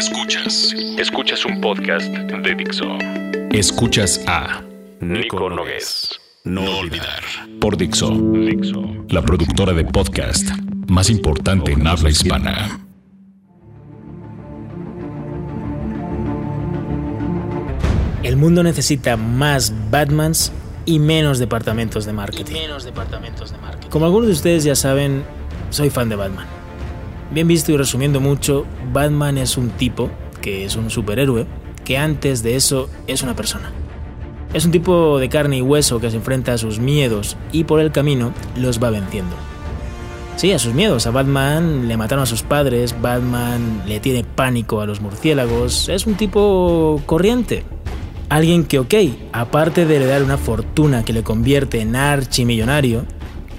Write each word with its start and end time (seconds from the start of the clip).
Escuchas. 0.00 0.74
Escuchas 0.96 1.44
un 1.44 1.60
podcast 1.60 2.06
de 2.10 2.54
Dixo. 2.54 2.86
Escuchas 3.52 4.24
a 4.26 4.62
Nico 4.98 5.50
Nogués. 5.50 6.18
No 6.44 6.78
olvidar. 6.78 7.22
Por 7.60 7.76
Dixo. 7.76 8.08
Dixo. 8.08 8.82
La 9.10 9.20
productora 9.20 9.74
de 9.74 9.84
podcast 9.84 10.48
más 10.88 11.10
importante 11.10 11.72
en 11.72 11.86
habla 11.86 12.08
hispana. 12.08 12.80
El 18.22 18.38
mundo 18.38 18.62
necesita 18.62 19.18
más 19.18 19.70
Batmans 19.90 20.50
y 20.86 20.98
menos 20.98 21.38
departamentos 21.38 22.06
de 22.06 22.14
marketing. 22.14 22.54
menos 22.54 22.84
departamentos 22.84 23.52
de 23.52 23.58
marketing. 23.58 23.90
Como 23.90 24.06
algunos 24.06 24.28
de 24.28 24.32
ustedes 24.32 24.64
ya 24.64 24.74
saben, 24.74 25.24
soy 25.68 25.90
fan 25.90 26.08
de 26.08 26.16
Batman. 26.16 26.59
Bien 27.30 27.46
visto 27.46 27.70
y 27.70 27.76
resumiendo 27.76 28.20
mucho, 28.20 28.66
Batman 28.92 29.38
es 29.38 29.56
un 29.56 29.70
tipo, 29.70 30.10
que 30.40 30.64
es 30.64 30.74
un 30.74 30.90
superhéroe, 30.90 31.46
que 31.84 31.96
antes 31.96 32.42
de 32.42 32.56
eso 32.56 32.90
es 33.06 33.22
una 33.22 33.36
persona. 33.36 33.70
Es 34.52 34.64
un 34.64 34.72
tipo 34.72 35.20
de 35.20 35.28
carne 35.28 35.58
y 35.58 35.62
hueso 35.62 36.00
que 36.00 36.10
se 36.10 36.16
enfrenta 36.16 36.54
a 36.54 36.58
sus 36.58 36.80
miedos 36.80 37.36
y 37.52 37.64
por 37.64 37.78
el 37.78 37.92
camino 37.92 38.32
los 38.56 38.82
va 38.82 38.90
venciendo. 38.90 39.36
Sí, 40.34 40.50
a 40.50 40.58
sus 40.58 40.74
miedos. 40.74 41.06
A 41.06 41.12
Batman 41.12 41.86
le 41.86 41.96
mataron 41.96 42.24
a 42.24 42.26
sus 42.26 42.42
padres, 42.42 42.96
Batman 43.00 43.82
le 43.86 44.00
tiene 44.00 44.24
pánico 44.24 44.80
a 44.80 44.86
los 44.86 45.00
murciélagos. 45.00 45.88
Es 45.88 46.06
un 46.06 46.14
tipo 46.14 47.00
corriente. 47.06 47.62
Alguien 48.28 48.64
que, 48.64 48.80
ok, 48.80 48.94
aparte 49.32 49.86
de 49.86 49.96
heredar 49.96 50.24
una 50.24 50.38
fortuna 50.38 51.04
que 51.04 51.12
le 51.12 51.22
convierte 51.22 51.80
en 51.80 51.94
archimillonario, 51.94 53.04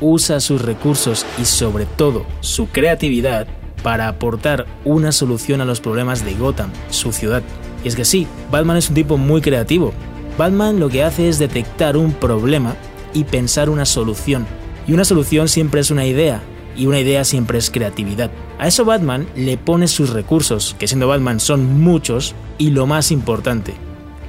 usa 0.01 0.41
sus 0.41 0.61
recursos 0.61 1.25
y 1.39 1.45
sobre 1.45 1.85
todo 1.85 2.25
su 2.41 2.67
creatividad 2.67 3.47
para 3.83 4.07
aportar 4.07 4.65
una 4.85 5.11
solución 5.11 5.61
a 5.61 5.65
los 5.65 5.81
problemas 5.81 6.23
de 6.23 6.33
Gotham, 6.33 6.71
su 6.89 7.11
ciudad. 7.11 7.43
Y 7.83 7.87
es 7.87 7.95
que 7.95 8.05
sí, 8.05 8.27
Batman 8.51 8.77
es 8.77 8.89
un 8.89 8.95
tipo 8.95 9.17
muy 9.17 9.41
creativo. 9.41 9.93
Batman 10.37 10.79
lo 10.79 10.89
que 10.89 11.03
hace 11.03 11.27
es 11.27 11.39
detectar 11.39 11.97
un 11.97 12.13
problema 12.13 12.75
y 13.13 13.23
pensar 13.23 13.69
una 13.69 13.85
solución. 13.85 14.45
Y 14.87 14.93
una 14.93 15.05
solución 15.05 15.47
siempre 15.47 15.81
es 15.81 15.91
una 15.91 16.05
idea, 16.05 16.41
y 16.75 16.87
una 16.87 16.99
idea 16.99 17.23
siempre 17.23 17.57
es 17.57 17.69
creatividad. 17.69 18.31
A 18.59 18.67
eso 18.67 18.85
Batman 18.85 19.27
le 19.35 19.57
pone 19.57 19.87
sus 19.87 20.11
recursos, 20.11 20.75
que 20.79 20.87
siendo 20.87 21.07
Batman 21.07 21.39
son 21.39 21.79
muchos, 21.81 22.35
y 22.57 22.71
lo 22.71 22.87
más 22.87 23.11
importante, 23.11 23.73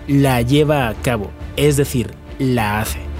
la 0.08 0.42
lleva 0.42 0.88
a 0.88 0.94
cabo, 0.94 1.30
es 1.56 1.76
decir, 1.76 2.10
la 2.38 2.80
hace. 2.80 3.11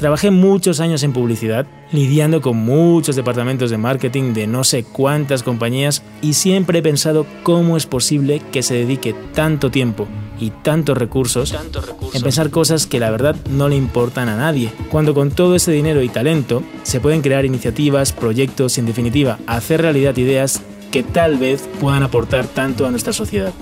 Trabajé 0.00 0.30
muchos 0.30 0.80
años 0.80 1.02
en 1.02 1.12
publicidad, 1.12 1.66
lidiando 1.92 2.40
con 2.40 2.56
muchos 2.56 3.16
departamentos 3.16 3.68
de 3.68 3.76
marketing 3.76 4.32
de 4.32 4.46
no 4.46 4.64
sé 4.64 4.82
cuántas 4.82 5.42
compañías 5.42 6.02
y 6.22 6.32
siempre 6.32 6.78
he 6.78 6.82
pensado 6.82 7.26
cómo 7.42 7.76
es 7.76 7.84
posible 7.84 8.40
que 8.50 8.62
se 8.62 8.72
dedique 8.72 9.14
tanto 9.34 9.70
tiempo 9.70 10.08
y 10.40 10.52
tantos 10.62 10.96
recursos, 10.96 11.52
recursos. 11.52 12.14
en 12.14 12.22
pensar 12.22 12.48
cosas 12.48 12.86
que 12.86 12.98
la 12.98 13.10
verdad 13.10 13.36
no 13.50 13.68
le 13.68 13.76
importan 13.76 14.30
a 14.30 14.38
nadie, 14.38 14.72
cuando 14.90 15.12
con 15.12 15.32
todo 15.32 15.54
ese 15.54 15.70
dinero 15.70 16.00
y 16.00 16.08
talento 16.08 16.62
se 16.82 17.00
pueden 17.00 17.20
crear 17.20 17.44
iniciativas, 17.44 18.12
proyectos 18.12 18.78
y 18.78 18.80
en 18.80 18.86
definitiva 18.86 19.38
hacer 19.46 19.82
realidad 19.82 20.16
ideas 20.16 20.62
que 20.90 21.02
tal 21.02 21.36
vez 21.36 21.68
puedan 21.78 22.04
aportar 22.04 22.46
tanto 22.46 22.86
a 22.86 22.90
nuestra 22.90 23.12
sociedad. 23.12 23.52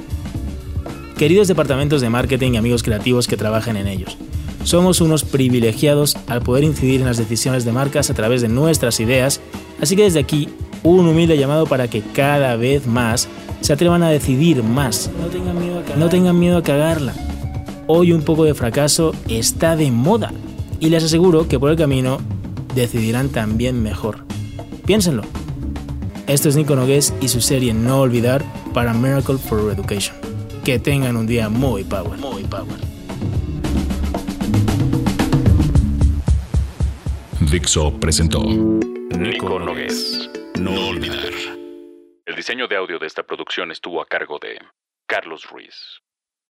Queridos 1.19 1.49
departamentos 1.49 2.01
de 2.01 2.11
marketing 2.11 2.53
y 2.53 2.57
amigos 2.59 2.85
creativos 2.85 3.27
que 3.27 3.37
trabajan 3.37 3.77
en 3.77 3.89
ellos, 3.89 4.17
somos 4.63 5.01
unos 5.01 5.25
privilegiados 5.25 6.17
al 6.29 6.43
poder 6.43 6.63
incidir 6.63 7.01
en 7.01 7.09
las 7.09 7.17
decisiones 7.17 7.65
de 7.65 7.73
marcas 7.73 8.09
a 8.09 8.15
través 8.15 8.41
de 8.41 8.47
nuestras 8.47 9.01
ideas, 9.01 9.41
así 9.81 9.97
que 9.97 10.05
desde 10.05 10.21
aquí 10.21 10.49
un 10.85 11.09
humilde 11.09 11.37
llamado 11.37 11.67
para 11.67 11.89
que 11.89 12.03
cada 12.03 12.55
vez 12.55 12.87
más 12.87 13.29
se 13.61 13.73
atrevan 13.73 14.05
a 14.05 14.11
decidir 14.11 14.63
más. 14.63 15.11
No 15.21 15.27
tengan 15.27 15.59
miedo 15.59 15.81
a 15.81 15.83
cagar. 15.83 15.99
No 15.99 16.09
tengan 16.09 16.39
miedo 16.39 16.57
a 16.57 16.63
cagarla. 16.63 17.15
Hoy 17.89 18.13
un 18.13 18.23
poco 18.23 18.45
de 18.45 18.55
fracaso 18.55 19.13
está 19.29 19.75
de 19.75 19.91
moda 19.91 20.33
y 20.79 20.89
les 20.89 21.03
aseguro 21.03 21.49
que 21.49 21.59
por 21.59 21.73
el 21.73 21.77
camino 21.77 22.19
decidirán 22.77 23.31
también 23.31 23.83
mejor. 23.83 24.19
Piénsenlo. 24.87 25.25
Esto 26.29 26.49
es 26.49 26.55
Nico 26.55 26.77
Nogués 26.77 27.13
y 27.21 27.27
su 27.27 27.41
serie 27.41 27.75
No 27.75 28.03
Olvidar 28.03 28.45
para 28.73 28.95
Miracle 28.95 29.39
for 29.39 29.73
Education. 29.73 30.28
Que 30.69 30.79
tengan 30.79 31.17
un 31.17 31.27
día 31.27 31.49
muy 31.49 31.83
power. 31.83 32.19
Muy 32.19 32.45
power. 32.45 32.79
Dixo 37.51 37.99
presentó 37.99 38.43
Nico 38.43 39.59
Nogués. 39.59 40.29
No 40.61 40.89
olvidar. 40.89 41.33
El 42.27 42.37
diseño 42.37 42.69
de 42.69 42.77
audio 42.77 42.99
de 42.99 43.07
esta 43.07 43.23
producción 43.23 43.71
estuvo 43.71 44.03
a 44.03 44.07
cargo 44.07 44.39
de 44.39 44.61
Carlos 45.07 45.49
Ruiz. 45.51 46.03